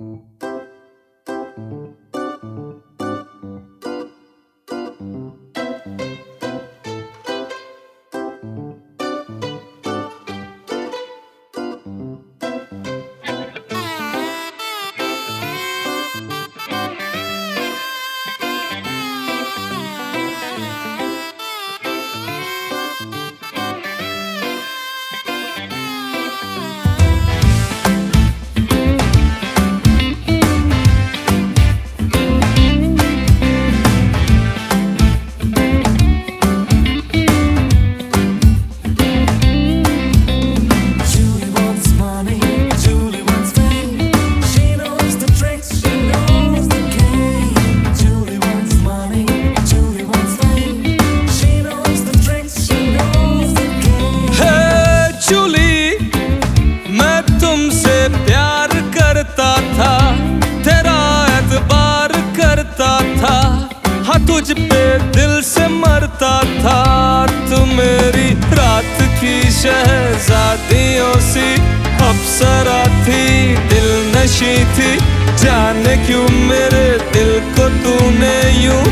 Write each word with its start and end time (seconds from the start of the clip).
Mm-hmm. 0.00 0.47
तुझ 64.38 64.52
पे 64.52 64.82
दिल 65.14 65.40
से 65.42 65.66
मरता 65.68 66.34
था, 66.62 66.82
तू 67.48 67.64
मेरी 67.66 68.28
रात 68.54 69.00
की 69.20 69.50
शहजादियों 69.52 71.14
सी। 71.22 71.48
अप्सरा 72.08 72.78
थी, 73.02 73.24
दिल 73.68 73.88
नशी 74.14 74.54
थी, 74.76 74.90
जाने 75.42 75.96
क्यों 76.06 76.28
मेरे 76.46 76.86
दिल 77.12 77.32
को 77.56 77.68
तूने 77.82 78.36
यूँ 78.62 78.82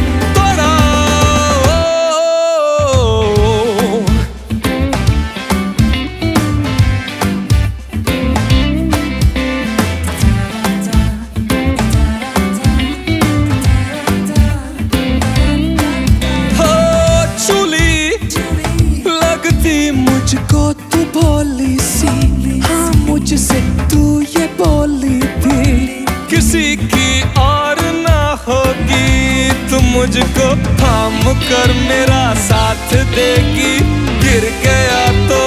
मुझको 20.27 20.61
तू 20.93 20.99
बोली 21.15 21.77
सी। 21.79 22.59
हाँ 22.61 22.93
मुझसे 22.99 23.61
तू 23.91 24.01
ये 24.23 24.47
बोली 24.59 25.21
थी 25.43 26.05
किसी 26.31 26.65
की 26.77 27.21
और 27.41 27.83
ना 27.99 28.19
होगी, 28.47 29.51
तू 29.71 29.81
मुझको 29.83 30.49
थाम 30.81 31.23
कर 31.43 31.73
मेरा 31.83 32.25
साथ 32.43 32.95
देगी। 33.15 33.79
गिर 34.25 34.51
गया 34.65 35.05
तो 35.29 35.41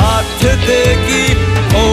हाथ 0.00 0.40
देगी। 0.64 1.24
ओ 1.76 1.84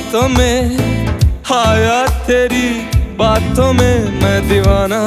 बातों 0.00 0.28
में 0.28 0.76
आया 1.52 2.06
तेरी 2.26 2.68
बातों 3.16 3.72
में, 3.72 4.20
मैं 4.22 4.48
दीवाना। 4.48 5.00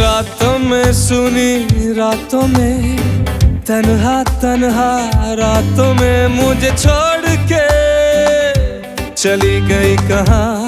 रातों 0.00 0.58
में 0.58 0.92
सुनी, 0.92 1.92
रातों 1.92 2.46
में, 2.48 2.96
तनहा 3.64 4.22
तनहा, 4.42 4.90
रातों 5.34 5.92
में 5.94 6.26
मुझे 6.28 6.70
छोड़ 6.70 7.36
के 7.52 7.64
चली 9.14 9.60
गई 9.60 9.96
कहाँ? 10.08 10.64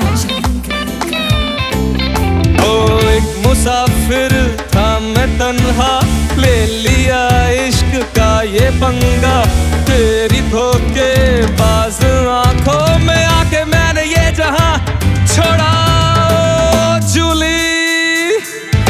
ओ, 2.69 2.99
एक 3.09 3.47
मुसाफिर 3.47 4.33
था 4.75 4.99
मैं 4.99 5.29
तन्हा। 5.39 6.20
ये 8.51 8.71
पंगा 8.71 9.45
तेरी 9.85 10.41
धोखे 10.41 11.13
बाज 11.47 11.99
आँखों 12.29 12.99
में 12.99 13.25
आके 13.25 13.65
मैंने 13.65 14.03
ये 14.03 14.33
जहाँ 14.33 14.79
छोड़ा। 15.27 15.71
जूली, 17.15 18.37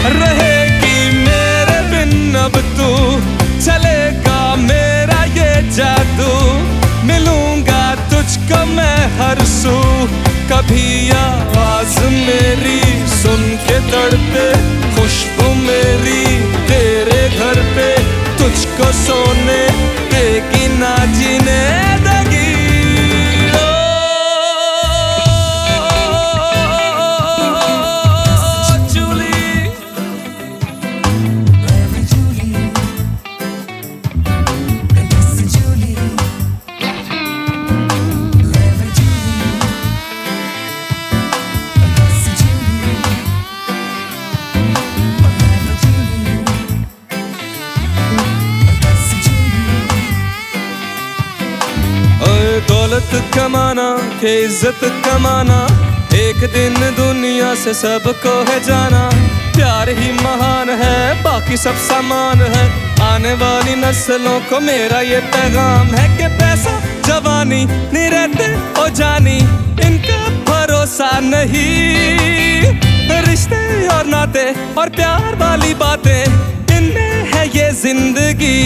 रहेगी 0.07 1.11
मेरे 1.19 1.81
बिन, 1.91 2.35
अब 2.35 2.57
तू 2.79 3.21
चलेगा 3.67 4.57
मेरा 4.57 5.25
ये 5.25 5.71
जादू। 5.71 6.33
मिलूँगा 7.07 7.95
तुझको 7.95 8.65
मैं 8.65 8.99
हर 9.21 9.45
सू। 9.45 9.79
कभी 10.53 11.11
आवाज़ 11.11 12.01
मेरी 12.01 13.09
सुन 13.09 13.57
के 13.69 13.81
तड़पे। 13.91 14.80
दौलत 52.91 53.35
कमाना, 53.35 53.89
के 54.21 54.31
इज़्ज़त 54.45 54.81
कमाना। 55.05 55.59
एक 56.17 56.39
दिन 56.55 56.75
दुनिया 56.97 57.55
से 57.55 57.75
सबको 57.75 58.33
है 58.51 58.59
जाना। 58.65 59.03
प्यार 59.55 59.89
ही 59.99 60.11
महान 60.15 60.71
है, 60.81 61.23
बाकी 61.23 61.57
सब 61.57 61.77
सामान 61.83 62.41
है। 62.45 62.65
आने 63.05 63.35
वाली 63.43 63.75
नस्लों 63.77 64.41
को 64.51 64.61
मेरा 64.61 65.01
ये 65.03 65.21
पैगाम 65.31 65.87
है 65.95 66.07
कि 66.17 66.29
पैसा, 66.35 66.75
जवानी 67.07 67.65
नहीं 67.65 68.09
रहते 68.11 68.49
ओ 68.83 68.89
जानी, 68.99 69.39
इनका 69.87 70.21
भरोसा 70.51 71.11
नहीं। 71.25 71.69
रिश्ते 73.29 73.63
और 73.89 74.07
नाते 74.07 74.47
और 74.75 74.89
प्यार 74.97 75.35
वाली 75.37 75.75
बातें, 75.77 76.23
इनमें 76.77 77.31
है 77.35 77.47
ये 77.49 77.71
ज़िंदगी। 77.83 78.59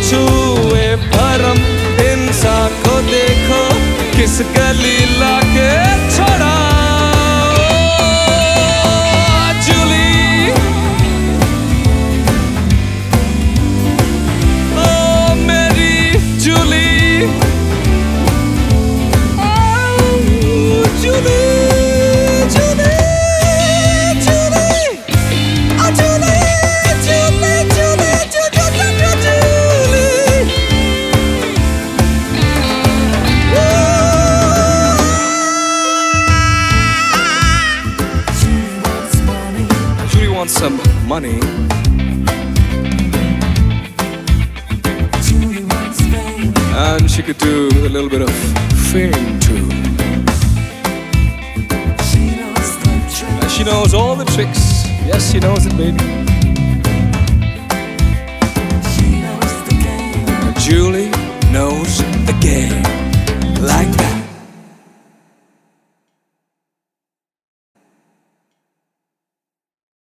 to 0.00 0.41
some 40.52 40.78
money. 41.08 41.40
And 46.74 47.10
she 47.10 47.22
could 47.22 47.38
do 47.38 47.68
a 47.68 47.88
little 47.88 48.10
bit 48.10 48.20
of 48.20 48.32
fame 48.92 49.40
too. 49.40 49.70
She 52.10 52.36
knows. 52.36 52.68
And 53.40 53.50
she 53.50 53.64
knows 53.64 53.94
all 53.94 54.14
the 54.14 54.26
tricks. 54.34 54.84
Yes, 55.06 55.32
she 55.32 55.40
knows 55.40 55.64
it, 55.64 55.74
baby. 55.76 55.98
Julie 60.60 61.10
knows 61.50 61.98
the 62.28 62.36
game. 62.40 62.82
Like 63.62 63.91